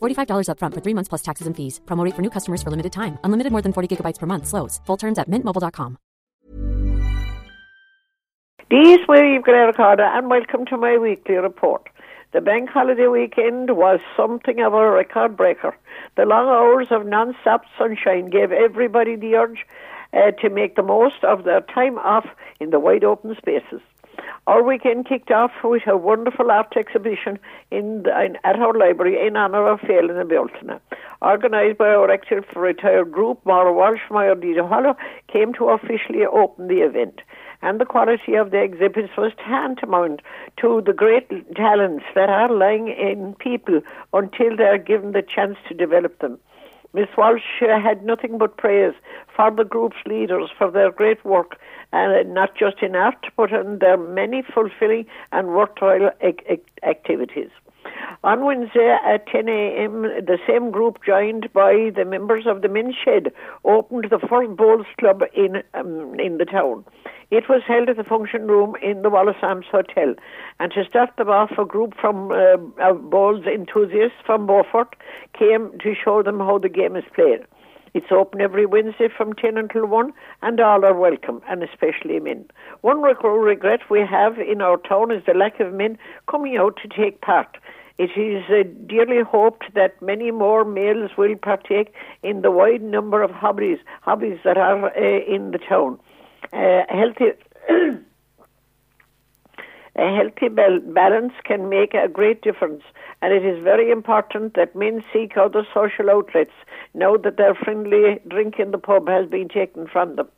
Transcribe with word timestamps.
$45 0.00 0.48
upfront 0.48 0.74
for 0.74 0.80
three 0.80 0.94
months 0.94 1.08
plus 1.08 1.22
taxes 1.22 1.46
and 1.46 1.56
fees. 1.56 1.80
Promo 1.86 2.04
rate 2.04 2.14
for 2.14 2.22
new 2.22 2.30
customers 2.30 2.62
for 2.62 2.70
limited 2.70 2.92
time. 2.92 3.18
Unlimited 3.24 3.52
more 3.52 3.62
than 3.62 3.72
40 3.72 3.96
gigabytes 3.96 4.18
per 4.18 4.26
month. 4.26 4.46
Slows. 4.46 4.80
Full 4.86 4.96
terms 4.96 5.18
at 5.18 5.30
mintmobile.com. 5.30 5.96
These 8.68 8.98
were 9.06 9.24
Eve 9.24 9.46
Ricarda 9.46 10.10
and 10.14 10.28
welcome 10.28 10.66
to 10.66 10.76
my 10.76 10.98
weekly 10.98 11.36
report. 11.36 11.88
The 12.32 12.40
bank 12.40 12.68
holiday 12.68 13.06
weekend 13.06 13.76
was 13.76 14.00
something 14.16 14.60
of 14.60 14.74
a 14.74 14.90
record 14.90 15.36
breaker. 15.36 15.76
The 16.16 16.24
long 16.24 16.48
hours 16.48 16.88
of 16.90 17.06
non-stop 17.06 17.62
sunshine 17.78 18.28
gave 18.28 18.50
everybody 18.50 19.14
the 19.14 19.36
urge 19.36 19.64
uh, 20.12 20.32
to 20.42 20.50
make 20.50 20.74
the 20.74 20.82
most 20.82 21.22
of 21.22 21.44
their 21.44 21.60
time 21.60 21.96
off 21.98 22.26
in 22.58 22.70
the 22.70 22.80
wide 22.80 23.04
open 23.04 23.36
spaces. 23.36 23.80
Our 24.46 24.62
weekend 24.62 25.06
kicked 25.06 25.30
off 25.30 25.50
with 25.64 25.82
a 25.86 25.96
wonderful 25.96 26.50
art 26.50 26.76
exhibition 26.76 27.38
in, 27.70 28.04
the, 28.04 28.24
in 28.24 28.36
at 28.44 28.56
our 28.56 28.72
library 28.72 29.26
in 29.26 29.36
honour 29.36 29.66
of 29.66 29.80
Phelan 29.80 30.16
and. 30.16 30.80
Organised 31.22 31.78
by 31.78 31.88
our 31.88 32.10
active 32.10 32.44
retired 32.54 33.10
group, 33.10 33.44
Mara 33.44 33.72
Walsh, 33.72 34.00
Meyer 34.10 34.34
Dita 34.34 34.66
Hollow, 34.66 34.96
came 35.32 35.52
to 35.54 35.70
officially 35.70 36.24
open 36.24 36.68
the 36.68 36.80
event. 36.80 37.22
And 37.62 37.80
the 37.80 37.86
quality 37.86 38.34
of 38.34 38.50
the 38.50 38.62
exhibits 38.62 39.16
was 39.16 39.32
tantamount 39.44 40.20
to 40.60 40.82
the 40.84 40.92
great 40.92 41.28
talents 41.56 42.04
that 42.14 42.28
are 42.28 42.52
lying 42.52 42.88
in 42.88 43.34
people 43.34 43.80
until 44.12 44.56
they 44.56 44.64
are 44.64 44.78
given 44.78 45.12
the 45.12 45.22
chance 45.22 45.56
to 45.68 45.74
develop 45.74 46.20
them. 46.20 46.38
Miss 46.96 47.08
Walsh 47.14 47.42
had 47.60 48.06
nothing 48.06 48.38
but 48.38 48.56
praise 48.56 48.94
for 49.36 49.50
the 49.50 49.64
group's 49.64 49.98
leaders 50.06 50.48
for 50.56 50.70
their 50.70 50.90
great 50.90 51.22
work, 51.26 51.58
and 51.92 52.10
uh, 52.10 52.32
not 52.32 52.56
just 52.56 52.78
in 52.80 52.96
art, 52.96 53.26
but 53.36 53.52
in 53.52 53.80
their 53.80 53.98
many 53.98 54.40
fulfilling 54.40 55.04
and 55.30 55.48
worthwhile 55.48 56.10
activities. 56.82 57.50
On 58.24 58.44
Wednesday 58.44 58.96
at 59.04 59.26
10 59.26 59.48
a.m., 59.48 60.02
the 60.02 60.38
same 60.46 60.70
group, 60.70 60.98
joined 61.04 61.52
by 61.52 61.90
the 61.94 62.04
members 62.04 62.46
of 62.46 62.62
the 62.62 62.68
Men's 62.68 62.94
Shed, 63.04 63.32
opened 63.64 64.06
the 64.10 64.18
first 64.18 64.56
bowls 64.56 64.86
club 64.98 65.22
in 65.34 65.62
um, 65.74 66.18
in 66.18 66.38
the 66.38 66.44
town. 66.44 66.84
It 67.30 67.48
was 67.48 67.62
held 67.66 67.88
at 67.88 67.96
the 67.96 68.04
function 68.04 68.46
room 68.46 68.76
in 68.80 69.02
the 69.02 69.10
Wallace 69.10 69.42
Arms 69.42 69.66
Hotel. 69.70 70.14
And 70.60 70.72
to 70.72 70.84
start 70.84 71.10
them 71.18 71.28
off, 71.28 71.50
a 71.58 71.64
group 71.64 71.94
from 72.00 72.30
uh, 72.30 72.92
bowls 72.92 73.44
enthusiasts 73.46 74.18
from 74.24 74.46
Beaufort 74.46 74.94
came 75.36 75.76
to 75.82 75.94
show 75.94 76.22
them 76.22 76.38
how 76.38 76.58
the 76.58 76.68
game 76.68 76.94
is 76.94 77.04
played. 77.14 77.40
It's 77.94 78.12
open 78.12 78.42
every 78.42 78.66
Wednesday 78.66 79.08
from 79.08 79.32
10 79.32 79.56
until 79.56 79.86
1, 79.86 80.12
and 80.42 80.60
all 80.60 80.84
are 80.84 80.92
welcome, 80.92 81.40
and 81.48 81.62
especially 81.62 82.20
men. 82.20 82.44
One 82.82 83.00
regret 83.00 83.80
we 83.90 84.00
have 84.00 84.38
in 84.38 84.60
our 84.60 84.76
town 84.76 85.10
is 85.10 85.22
the 85.26 85.32
lack 85.32 85.60
of 85.60 85.72
men 85.72 85.96
coming 86.30 86.58
out 86.58 86.78
to 86.82 86.88
take 86.88 87.22
part. 87.22 87.56
It 87.98 88.10
is 88.16 88.44
uh, 88.50 88.68
dearly 88.86 89.22
hoped 89.22 89.72
that 89.74 90.00
many 90.02 90.30
more 90.30 90.64
males 90.64 91.12
will 91.16 91.34
partake 91.36 91.94
in 92.22 92.42
the 92.42 92.50
wide 92.50 92.82
number 92.82 93.22
of 93.22 93.30
hobbies 93.30 93.78
hobbies 94.02 94.38
that 94.44 94.58
are 94.58 94.86
uh, 94.94 95.20
in 95.34 95.52
the 95.52 95.58
town. 95.58 95.98
Uh, 96.52 96.82
healthy. 96.90 97.32
a 99.96 100.16
healthy 100.16 100.48
balance 100.92 101.32
can 101.44 101.70
make 101.70 101.94
a 101.94 102.06
great 102.06 102.42
difference, 102.42 102.82
and 103.22 103.32
it 103.32 103.44
is 103.44 103.62
very 103.64 103.90
important 103.90 104.54
that 104.54 104.76
men 104.76 105.02
seek 105.10 105.38
other 105.38 105.66
social 105.72 106.10
outlets 106.10 106.52
now 106.92 107.16
that 107.16 107.38
their 107.38 107.54
friendly 107.54 108.20
drink 108.28 108.58
in 108.58 108.72
the 108.72 108.78
pub 108.78 109.08
has 109.08 109.26
been 109.26 109.48
taken 109.48 109.86
from 109.86 110.16
them. 110.16 110.28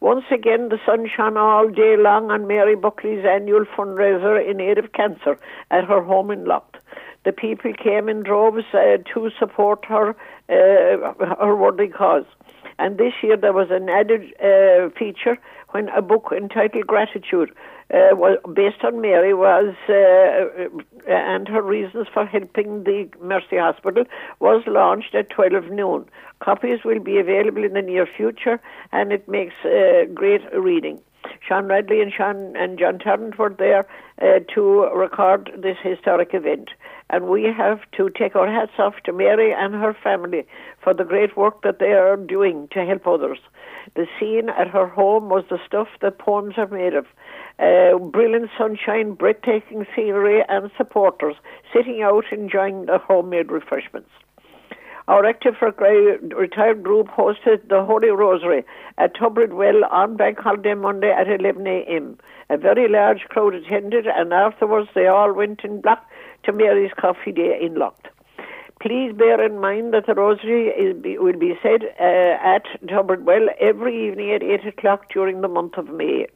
Once 0.00 0.24
again, 0.30 0.68
the 0.68 0.78
sun 0.84 1.08
shone 1.08 1.36
all 1.36 1.68
day 1.68 1.96
long 1.96 2.30
on 2.30 2.46
Mary 2.46 2.76
Buckley's 2.76 3.24
annual 3.24 3.64
fundraiser 3.64 4.38
in 4.48 4.60
aid 4.60 4.78
of 4.78 4.92
cancer 4.92 5.38
at 5.70 5.84
her 5.84 6.02
home 6.02 6.30
in 6.30 6.44
Locht. 6.44 6.76
The 7.24 7.32
people 7.32 7.72
came 7.72 8.08
in 8.08 8.22
droves 8.22 8.64
uh, 8.74 8.98
to 9.14 9.30
support 9.38 9.84
her, 9.86 10.10
uh, 10.48 11.34
her 11.38 11.56
worthy 11.56 11.88
cause. 11.88 12.26
And 12.78 12.98
this 12.98 13.14
year 13.22 13.36
there 13.36 13.52
was 13.52 13.68
an 13.70 13.88
added 13.88 14.34
uh, 14.40 14.90
feature 14.98 15.38
when 15.74 15.88
a 15.88 16.00
book 16.00 16.32
entitled 16.34 16.86
Gratitude 16.86 17.50
uh, 17.92 18.14
was 18.14 18.38
based 18.54 18.84
on 18.84 19.00
Mary 19.00 19.34
was 19.34 19.74
uh, 19.88 19.92
uh, 19.92 21.12
and 21.12 21.48
her 21.48 21.62
reasons 21.62 22.06
for 22.14 22.24
helping 22.24 22.84
the 22.84 23.08
Mercy 23.20 23.58
Hospital 23.58 24.04
was 24.38 24.62
launched 24.68 25.16
at 25.16 25.30
12 25.30 25.70
noon. 25.72 26.04
Copies 26.38 26.84
will 26.84 27.00
be 27.00 27.18
available 27.18 27.64
in 27.64 27.72
the 27.72 27.82
near 27.82 28.06
future, 28.06 28.60
and 28.92 29.12
it 29.12 29.28
makes 29.28 29.54
uh, 29.64 30.04
great 30.14 30.42
reading. 30.56 31.00
Sean 31.46 31.66
Radley 31.66 32.00
and 32.00 32.12
Sean 32.12 32.56
and 32.56 32.78
John 32.78 32.98
Tarrant 32.98 33.38
were 33.38 33.54
there 33.56 33.86
uh, 34.22 34.40
to 34.54 34.84
record 34.94 35.50
this 35.56 35.76
historic 35.82 36.32
event. 36.32 36.70
And 37.10 37.26
we 37.26 37.44
have 37.44 37.80
to 37.96 38.08
take 38.10 38.34
our 38.34 38.50
hats 38.50 38.72
off 38.78 38.94
to 39.04 39.12
Mary 39.12 39.52
and 39.52 39.74
her 39.74 39.94
family 39.94 40.46
for 40.82 40.94
the 40.94 41.04
great 41.04 41.36
work 41.36 41.62
that 41.62 41.78
they 41.78 41.92
are 41.92 42.16
doing 42.16 42.68
to 42.72 42.84
help 42.84 43.06
others. 43.06 43.38
The 43.94 44.06
scene 44.18 44.48
at 44.48 44.68
her 44.68 44.88
home 44.88 45.28
was 45.28 45.44
the 45.50 45.58
stuff 45.66 45.88
that 46.00 46.18
poems 46.18 46.54
are 46.56 46.68
made 46.68 46.94
of. 46.94 47.06
Uh, 47.58 47.98
brilliant 47.98 48.50
sunshine, 48.56 49.12
breathtaking 49.12 49.86
scenery, 49.94 50.42
and 50.48 50.70
supporters 50.76 51.36
sitting 51.72 52.02
out 52.02 52.24
enjoying 52.32 52.86
the 52.86 52.98
homemade 52.98 53.52
refreshments. 53.52 54.10
Our 55.06 55.26
active 55.26 55.56
retired 55.60 56.82
group 56.82 57.08
hosted 57.08 57.68
the 57.68 57.84
Holy 57.84 58.08
Rosary 58.08 58.64
at 58.96 59.14
Tubrid 59.14 59.52
Well 59.52 59.84
on 59.90 60.16
Bank 60.16 60.38
Holiday 60.38 60.72
Monday 60.72 61.10
at 61.10 61.28
11 61.28 61.66
a.m. 61.66 62.16
A 62.48 62.56
very 62.56 62.88
large 62.88 63.20
crowd 63.28 63.54
attended, 63.54 64.06
and 64.06 64.32
afterwards 64.32 64.88
they 64.94 65.06
all 65.06 65.34
went 65.34 65.60
in 65.62 65.82
black 65.82 66.02
to 66.44 66.52
Mary's 66.52 66.92
Coffee 66.98 67.32
Day 67.32 67.58
in 67.60 67.74
Locht. 67.74 68.08
Please 68.80 69.12
bear 69.12 69.44
in 69.44 69.60
mind 69.60 69.92
that 69.92 70.06
the 70.06 70.14
Rosary 70.14 70.68
is, 70.68 70.96
will 71.20 71.38
be 71.38 71.52
said 71.62 71.84
uh, 72.00 72.38
at 72.42 72.64
Tubrid 72.86 73.24
Well 73.24 73.48
every 73.60 74.08
evening 74.08 74.32
at 74.32 74.42
8 74.42 74.66
o'clock 74.66 75.10
during 75.12 75.42
the 75.42 75.48
month 75.48 75.76
of 75.76 75.90
May. 75.90 76.28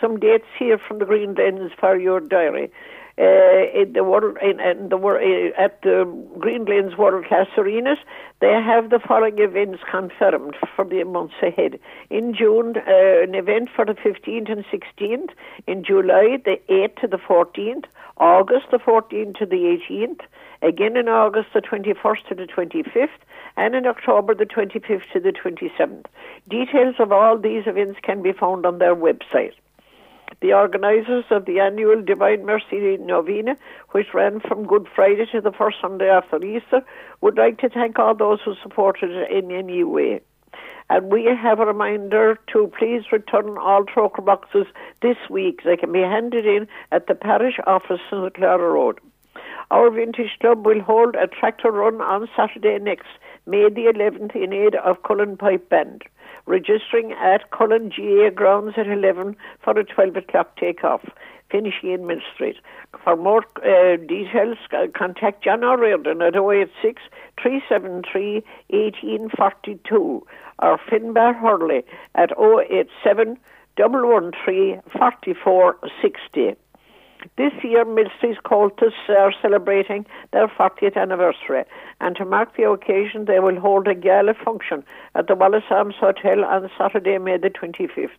Some 0.00 0.18
dates 0.18 0.46
here 0.58 0.78
from 0.78 0.98
the 0.98 1.04
Green 1.04 1.34
Glens 1.34 1.70
for 1.78 1.96
your 1.96 2.18
diary 2.18 2.72
uh, 3.16 3.70
in 3.72 3.92
the 3.92 4.02
world 4.02 4.36
in, 4.42 4.58
in 4.60 4.88
the 4.88 4.96
uh, 4.96 5.62
at 5.62 5.80
the 5.82 6.04
Green 6.38 6.64
Glens 6.64 6.96
World 6.96 7.24
Class 7.26 7.46
Arenas. 7.56 7.98
They 8.40 8.52
have 8.52 8.90
the 8.90 8.98
following 8.98 9.38
events 9.38 9.82
confirmed 9.88 10.56
for 10.74 10.84
the 10.84 11.04
months 11.04 11.34
ahead. 11.40 11.78
In 12.10 12.34
June, 12.34 12.74
uh, 12.76 13.22
an 13.22 13.34
event 13.34 13.68
for 13.74 13.84
the 13.84 13.94
15th 13.94 14.50
and 14.50 14.64
16th. 14.66 15.30
In 15.66 15.84
July, 15.84 16.38
the 16.44 16.60
8th 16.68 16.96
to 17.02 17.06
the 17.06 17.18
14th. 17.18 17.84
August, 18.18 18.66
the 18.70 18.78
14th 18.78 19.38
to 19.38 19.46
the 19.46 19.78
18th. 19.90 20.20
Again 20.62 20.96
in 20.96 21.08
August, 21.08 21.48
the 21.54 21.60
21st 21.60 22.26
to 22.28 22.34
the 22.34 22.46
25th. 22.46 23.08
And 23.56 23.74
in 23.74 23.86
October, 23.86 24.34
the 24.34 24.46
25th 24.46 25.02
to 25.12 25.20
the 25.20 25.32
27th. 25.32 26.06
Details 26.48 26.96
of 26.98 27.12
all 27.12 27.38
these 27.38 27.64
events 27.66 28.00
can 28.02 28.22
be 28.22 28.32
found 28.32 28.66
on 28.66 28.78
their 28.78 28.96
website. 28.96 29.52
The 30.44 30.52
organisers 30.52 31.24
of 31.30 31.46
the 31.46 31.58
annual 31.60 32.02
Divine 32.02 32.44
Mercy 32.44 32.98
Novena, 32.98 33.56
which 33.92 34.12
ran 34.12 34.40
from 34.40 34.66
Good 34.66 34.86
Friday 34.94 35.24
to 35.32 35.40
the 35.40 35.52
first 35.52 35.78
Sunday 35.80 36.10
after 36.10 36.36
Easter, 36.44 36.82
would 37.22 37.38
like 37.38 37.60
to 37.60 37.70
thank 37.70 37.98
all 37.98 38.14
those 38.14 38.40
who 38.44 38.54
supported 38.62 39.10
it 39.10 39.30
in 39.30 39.50
any 39.50 39.84
way. 39.84 40.20
And 40.90 41.10
we 41.10 41.24
have 41.24 41.60
a 41.60 41.64
reminder 41.64 42.38
to 42.52 42.70
please 42.78 43.04
return 43.10 43.56
all 43.56 43.84
Trócaire 43.84 44.22
boxes 44.22 44.66
this 45.00 45.16
week. 45.30 45.62
They 45.64 45.78
can 45.78 45.92
be 45.92 46.00
handed 46.00 46.44
in 46.44 46.68
at 46.92 47.06
the 47.06 47.14
parish 47.14 47.58
office 47.66 48.02
on 48.12 48.24
the 48.24 48.30
Clara 48.30 48.70
Road. 48.70 49.00
Our 49.70 49.90
Vintage 49.90 50.38
Club 50.40 50.66
will 50.66 50.82
hold 50.82 51.14
a 51.14 51.26
tractor 51.26 51.70
run 51.70 52.02
on 52.02 52.28
Saturday 52.36 52.78
next, 52.78 53.08
May 53.46 53.70
the 53.70 53.90
11th, 53.96 54.36
in 54.36 54.52
aid 54.52 54.74
of 54.74 55.04
Cullen 55.04 55.38
Pipe 55.38 55.70
Band. 55.70 56.02
Registering 56.46 57.12
at 57.12 57.50
Cullen 57.50 57.90
GAA 57.90 58.30
grounds 58.30 58.74
at 58.76 58.86
11 58.86 59.36
for 59.62 59.78
a 59.78 59.84
12 59.84 60.16
o'clock 60.16 60.56
takeoff 60.56 61.02
finishing 61.50 61.92
in 61.92 62.06
Mill 62.06 62.20
Street. 62.34 62.56
For 63.02 63.16
more 63.16 63.44
uh, 63.64 63.96
details, 63.96 64.58
contact 64.94 65.44
John 65.44 65.62
O'Riordan 65.64 66.20
at 66.20 66.34
086 66.36 67.02
373 67.40 68.42
1842 68.68 70.26
or 70.60 70.78
Finbar 70.78 71.38
Hurley 71.38 71.82
at 72.14 72.30
087 72.38 73.38
113 73.76 74.82
4460. 74.92 76.56
This 77.36 77.52
year, 77.62 77.84
Mill 77.84 78.08
Street 78.18 78.38
Comhaltas 78.44 78.92
are 79.08 79.32
celebrating 79.40 80.06
their 80.32 80.48
40th 80.48 80.96
anniversary, 80.96 81.64
and 82.00 82.14
to 82.16 82.24
mark 82.24 82.56
the 82.56 82.70
occasion, 82.70 83.24
they 83.24 83.40
will 83.40 83.58
hold 83.58 83.88
a 83.88 83.94
gala 83.94 84.34
function 84.34 84.84
at 85.14 85.26
the 85.26 85.34
Wallace 85.34 85.64
Arms 85.70 85.94
Hotel 85.98 86.44
on 86.44 86.70
Saturday, 86.78 87.18
May 87.18 87.38
the 87.38 87.50
25th 87.50 88.10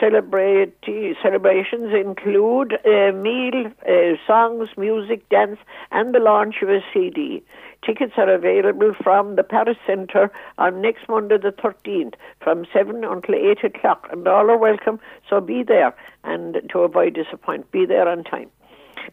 celebrations 0.00 1.92
include 1.94 2.78
a 2.84 3.12
meal, 3.12 3.70
uh, 3.88 4.16
songs, 4.26 4.68
music, 4.76 5.28
dance, 5.28 5.58
and 5.90 6.14
the 6.14 6.18
launch 6.18 6.56
of 6.62 6.68
a 6.68 6.80
CD. 6.92 7.42
Tickets 7.84 8.12
are 8.16 8.32
available 8.32 8.94
from 9.02 9.34
the 9.34 9.42
Paris 9.42 9.76
Centre 9.84 10.30
on 10.56 10.80
next 10.80 11.08
Monday, 11.08 11.36
the 11.36 11.50
13th, 11.50 12.14
from 12.40 12.64
7 12.72 13.02
until 13.02 13.34
8 13.34 13.64
o'clock, 13.64 14.08
and 14.12 14.26
all 14.28 14.50
are 14.50 14.56
welcome, 14.56 15.00
so 15.28 15.40
be 15.40 15.64
there. 15.64 15.92
And 16.22 16.62
to 16.70 16.78
avoid 16.80 17.14
disappointment, 17.14 17.72
be 17.72 17.84
there 17.84 18.08
on 18.08 18.22
time. 18.22 18.50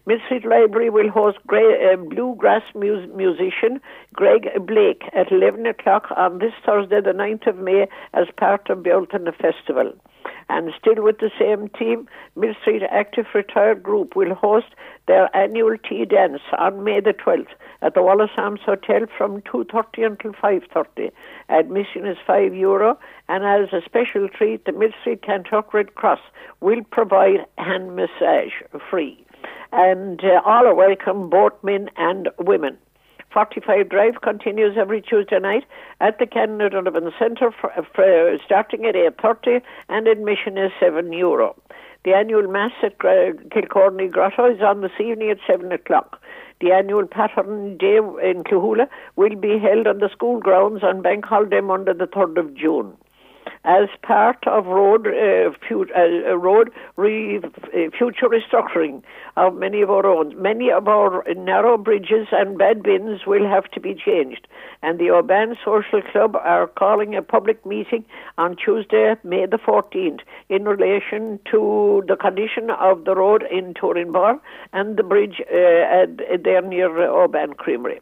Mill 0.05 0.19
Library 0.43 0.91
will 0.91 1.09
host 1.09 1.39
uh, 1.51 1.95
bluegrass 1.95 2.61
musician 2.75 3.81
Greg 4.13 4.47
Blake 4.67 5.03
at 5.13 5.31
11 5.31 5.65
o'clock 5.65 6.07
on 6.15 6.37
this 6.37 6.53
Thursday, 6.63 7.01
the 7.01 7.11
9th 7.11 7.47
of 7.47 7.57
May, 7.57 7.87
as 8.13 8.27
part 8.37 8.69
of 8.69 8.83
the 8.83 8.89
Bealtaine 8.89 9.31
Festival. 9.31 9.93
And 10.49 10.71
still 10.79 11.03
with 11.03 11.19
the 11.19 11.31
same 11.39 11.69
team, 11.69 12.07
Mill 12.35 12.53
Street 12.61 12.81
Active 12.89 13.27
Retired 13.33 13.83
Group 13.83 14.15
will 14.15 14.33
host 14.33 14.67
their 15.07 15.35
annual 15.35 15.77
tea 15.77 16.05
dance 16.05 16.41
on 16.57 16.83
May 16.83 16.99
the 16.99 17.13
12th 17.13 17.53
at 17.81 17.93
the 17.93 18.01
Wallace 18.01 18.31
Arms 18.35 18.61
Hotel 18.65 19.01
from 19.15 19.41
2.30 19.41 20.05
until 20.05 20.33
5.30. 20.33 21.11
Admission 21.49 22.05
is 22.05 22.17
5 22.25 22.53
euro 22.55 22.97
and 23.27 23.45
as 23.45 23.71
a 23.71 23.85
special 23.85 24.27
treat, 24.27 24.65
the 24.65 24.71
Mill 24.71 24.91
Street 25.01 25.21
Kanturk 25.21 25.71
Red 25.73 25.95
Cross 25.95 26.19
will 26.61 26.83
provide 26.91 27.45
hand 27.57 27.95
massage 27.95 28.53
free. 28.89 29.23
And 29.71 30.19
uh, 30.23 30.41
all 30.45 30.65
are 30.65 30.73
welcome, 30.73 31.29
both 31.29 31.53
men 31.63 31.89
and 31.95 32.29
women. 32.39 32.77
45 33.31 33.89
Drive 33.89 34.21
continues 34.21 34.75
every 34.77 35.01
Tuesday 35.01 35.39
night 35.39 35.63
at 36.01 36.17
the 36.17 36.25
Canon 36.25 36.61
O'Donovan 36.61 37.11
Centre 37.19 37.51
for, 37.51 37.71
uh, 37.77 37.83
for, 37.93 38.03
uh, 38.03 38.37
starting 38.43 38.85
at 38.85 38.95
8.30 38.95 39.61
and 39.87 40.07
admission 40.07 40.57
is 40.57 40.71
7 40.79 41.13
euro. 41.13 41.55
The 42.05 42.13
annual 42.13 42.47
Mass 42.47 42.71
at 42.81 42.97
Kilcorney 42.97 44.09
Grotto 44.09 44.45
is 44.45 44.61
on 44.61 44.81
this 44.81 44.99
evening 44.99 45.29
at 45.29 45.37
7 45.45 45.71
o'clock. 45.71 46.19
The 46.61 46.71
annual 46.71 47.05
Pattern 47.05 47.77
Day 47.77 47.97
in 47.97 48.43
Cahoola 48.43 48.87
will 49.15 49.35
be 49.35 49.59
held 49.59 49.85
on 49.85 49.99
the 49.99 50.09
school 50.09 50.39
grounds 50.39 50.83
on 50.83 51.01
Bank 51.01 51.25
Holiday 51.25 51.61
Monday 51.61 51.93
the 51.93 52.07
3rd 52.07 52.37
of 52.37 52.55
June 52.55 52.97
as 53.65 53.89
part 54.01 54.37
of 54.47 54.65
road 54.65 55.07
uh, 55.07 55.51
uh, 55.69 56.37
road 56.37 56.71
re- 56.95 57.37
uh, 57.37 57.89
future 57.97 58.27
restructuring 58.27 59.03
of 59.35 59.55
many 59.55 59.81
of 59.81 59.89
our 59.89 60.03
roads. 60.03 60.33
Many 60.37 60.71
of 60.71 60.87
our 60.87 61.23
narrow 61.35 61.77
bridges 61.77 62.27
and 62.31 62.57
bad 62.57 62.83
bins 62.83 63.21
will 63.27 63.47
have 63.47 63.69
to 63.71 63.79
be 63.79 63.93
changed, 63.93 64.47
and 64.81 64.97
the 64.99 65.05
Aubane 65.05 65.55
Social 65.63 66.01
Club 66.01 66.35
are 66.35 66.67
calling 66.67 67.15
a 67.15 67.21
public 67.21 67.65
meeting 67.65 68.05
on 68.37 68.55
Tuesday, 68.55 69.15
May 69.23 69.45
the 69.45 69.57
14th, 69.57 70.21
in 70.49 70.63
relation 70.63 71.39
to 71.51 72.03
the 72.07 72.15
condition 72.15 72.69
of 72.71 73.05
the 73.05 73.15
road 73.15 73.43
in 73.51 73.73
Turinbar 73.73 74.39
and 74.73 74.97
the 74.97 75.03
bridge 75.03 75.41
uh, 75.51 75.57
at, 75.57 76.43
there 76.43 76.61
near 76.61 76.89
Aubane 76.89 77.55
Creamery. 77.57 77.99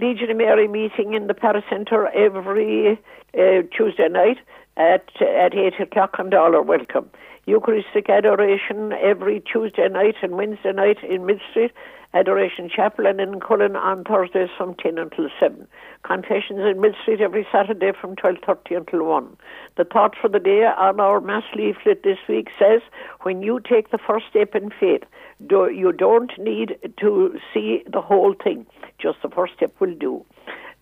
Legion 0.00 0.30
of 0.30 0.36
Mary 0.38 0.66
meeting 0.66 1.12
in 1.12 1.26
the 1.26 1.34
Paris 1.34 1.64
Centre 1.68 2.08
every 2.08 2.98
uh, 3.34 3.62
Tuesday 3.76 4.08
night 4.08 4.38
at 4.78 5.04
at 5.20 5.54
eight 5.54 5.78
o'clock 5.78 6.16
and 6.18 6.32
all 6.32 6.56
are 6.56 6.62
welcome. 6.62 7.10
Eucharistic 7.44 8.08
adoration 8.08 8.94
every 8.94 9.40
Tuesday 9.40 9.88
night 9.88 10.14
and 10.22 10.36
Wednesday 10.36 10.72
night 10.72 10.96
in 11.04 11.26
Mid 11.26 11.40
Street, 11.50 11.72
Adoration 12.14 12.70
Chapel, 12.74 13.06
and 13.06 13.20
in 13.20 13.40
Cullen 13.40 13.76
on 13.76 14.04
Thursdays 14.04 14.48
from 14.56 14.74
10 14.74 14.96
until 14.96 15.28
7. 15.38 15.66
Confessions 16.02 16.60
in 16.60 16.80
Mid 16.80 16.94
Street 17.02 17.20
every 17.20 17.46
Saturday 17.52 17.92
from 17.98 18.16
12.30 18.16 18.78
until 18.78 19.04
1. 19.04 19.36
The 19.76 19.84
thought 19.84 20.14
for 20.20 20.28
the 20.28 20.40
day 20.40 20.64
on 20.64 20.98
our 20.98 21.20
Mass 21.20 21.44
leaflet 21.54 22.02
this 22.04 22.18
week 22.28 22.48
says, 22.58 22.80
when 23.22 23.42
you 23.42 23.60
take 23.60 23.90
the 23.90 23.98
first 23.98 24.26
step 24.30 24.54
in 24.54 24.70
faith, 24.70 25.02
do, 25.46 25.70
you 25.70 25.92
don't 25.92 26.32
need 26.38 26.76
to 27.00 27.38
see 27.52 27.82
the 27.90 28.00
whole 28.00 28.34
thing. 28.34 28.66
Just 29.00 29.18
the 29.22 29.28
first 29.28 29.54
step 29.56 29.72
will 29.80 29.94
do. 29.94 30.24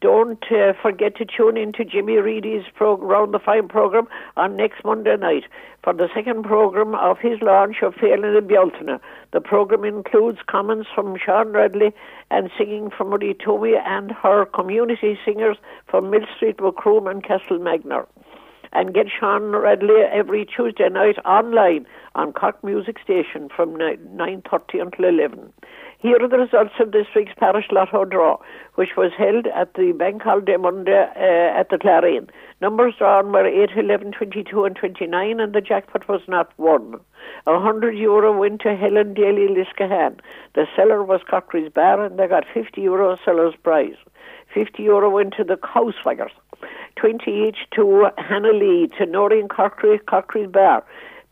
Don't 0.00 0.44
uh, 0.53 0.75
forget 0.81 1.17
to 1.17 1.25
tune 1.25 1.56
in 1.56 1.73
to 1.73 1.85
Jimmy 1.85 2.19
Reedy's 2.19 2.62
pro- 2.75 2.99
Round 2.99 3.35
the 3.35 3.41
Fine 3.41 3.67
program 3.67 4.06
on 4.37 4.56
next 4.56 4.85
Monday 4.85 5.17
night 5.17 5.43
for 5.82 5.93
the 5.93 6.09
second 6.15 6.44
program 6.44 6.94
of 6.94 7.19
his 7.19 7.43
launch 7.43 7.79
of 7.82 7.94
Failing 7.97 8.35
the 8.35 8.41
Bealtaine. 8.41 9.00
The 9.32 9.41
program 9.41 9.85
includes 9.85 10.38
comments 10.47 10.88
from 10.94 11.17
Sean 11.19 11.49
Radley 11.49 11.93
and 12.31 12.49
singing 12.56 12.91
from 12.97 13.09
Marie 13.09 13.35
Toomey 13.44 13.75
and 13.85 14.12
her 14.12 14.47
community 14.47 15.19
singers 15.25 15.56
from 15.91 16.11
Mill 16.11 16.26
Street, 16.37 16.59
Macroom 16.59 17.11
and 17.11 17.25
Castlemagner 17.25 18.06
and 18.73 18.94
get 18.94 19.06
Sean 19.19 19.56
Radley 19.56 20.03
every 20.12 20.44
Tuesday 20.44 20.88
night 20.88 21.17
online 21.25 21.87
on 22.14 22.32
Cork 22.32 22.62
Music 22.62 22.97
Station 23.03 23.49
from 23.55 23.71
9.30 23.71 24.82
until 24.82 25.05
11. 25.06 25.53
Here 26.00 26.17
are 26.23 26.29
the 26.29 26.39
results 26.39 26.75
of 26.79 26.93
this 26.93 27.09
week's 27.17 27.33
Parish 27.37 27.67
Lotto 27.73 28.05
draw, 28.05 28.39
which 28.77 28.91
was 28.97 29.11
held 29.19 29.49
at 29.49 29.75
the 29.75 29.91
Bank 29.91 30.23
Holiday 30.23 30.56
Monday 30.56 30.93
uh, 31.17 31.59
at 31.59 31.71
the 31.71 31.79
Clarion. 31.79 32.31
Numbers 32.61 32.95
drawn 32.97 33.33
were 33.33 33.45
8, 33.45 33.71
11, 33.77 34.12
22 34.12 34.65
and 34.65 34.77
29 34.77 35.40
and 35.40 35.52
the 35.52 35.61
jackpot 35.61 36.09
was 36.09 36.21
not 36.28 36.57
won. 36.57 37.00
A 37.49 37.52
100 37.55 37.99
euro 37.99 38.38
went 38.38 38.61
to 38.61 38.76
Helen 38.76 39.12
Daly 39.12 39.49
Liskahan. 39.49 40.21
The 40.55 40.67
seller 40.76 41.02
was 41.02 41.21
Cockry's 41.28 41.73
Bar 41.73 42.05
and 42.05 42.17
they 42.17 42.28
got 42.28 42.45
50 42.55 42.81
euro 42.81 43.19
seller's 43.25 43.55
prize. 43.61 43.97
50 44.55 44.81
euro 44.81 45.11
went 45.11 45.35
to 45.37 45.43
the 45.43 45.57
Couswaggers. 45.57 46.31
20 46.95 47.28
each 47.28 47.59
to 47.75 48.07
Hannah 48.19 48.52
Lee, 48.52 48.88
to 48.99 49.05
Noreen 49.05 49.49
Cockry, 49.49 49.99
Cockry's 50.05 50.49
Bar. 50.49 50.85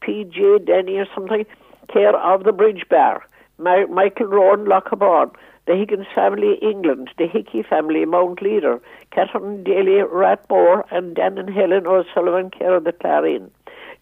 PJ 0.02 0.66
Denny 0.66 0.98
or 0.98 1.06
something, 1.14 1.46
care 1.88 2.16
of 2.16 2.42
the 2.42 2.52
Bridge 2.52 2.82
Bar. 2.90 3.22
Ma- 3.58 3.86
Michael 3.86 4.26
Rowan 4.26 4.66
Lochaborn, 4.66 5.30
the 5.66 5.74
Higgins 5.74 6.06
family 6.14 6.58
England, 6.62 7.10
the 7.18 7.26
Hickey 7.26 7.62
family 7.62 8.04
Mount 8.04 8.40
Leader, 8.40 8.80
Catherine 9.10 9.64
Daly 9.64 10.02
Rathmore, 10.02 10.84
and 10.90 11.14
Dan 11.14 11.38
and 11.38 11.50
Helen 11.50 11.86
O'Sullivan 11.86 12.50
care 12.50 12.76
of 12.76 12.84
the 12.84 12.92
Clarion. 12.92 13.50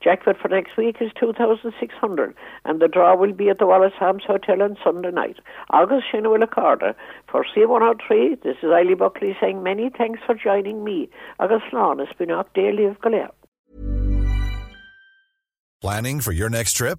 Jackpot 0.02 0.37
for 0.40 0.49
next 0.49 0.76
week 0.76 0.96
is 1.00 1.11
2,600 1.18 2.34
and 2.66 2.80
the 2.80 2.88
draw 2.88 3.16
will 3.16 3.32
be 3.32 3.49
at 3.49 3.58
the 3.58 3.66
Wallace 3.66 3.94
Arms 4.00 4.25
Hotel 4.26 4.61
on 4.61 4.76
Sunday 4.84 5.11
night. 5.11 5.38
August 5.70 6.04
Shinawilla 6.12 6.50
Carter 6.50 6.94
for 7.30 7.44
C103, 7.56 8.42
this 8.42 8.56
is 8.62 8.68
Eiley 8.68 8.99
Buckley 8.99 9.34
saying 9.40 9.62
many 9.62 9.90
thanks 9.96 10.20
for 10.26 10.34
joining 10.34 10.84
me. 10.84 11.08
August 11.40 11.73
Lawn 11.73 12.00
has 12.00 12.08
been 12.18 12.30
up 12.30 12.52
daily 12.52 12.84
of 12.84 13.00
Galea. 13.00 13.30
Planning 15.80 16.20
for 16.20 16.32
your 16.32 16.50
next 16.50 16.75
trip? 16.75 16.99